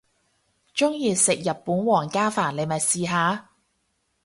[0.73, 3.51] 鍾意食日本皇家飯你咪試下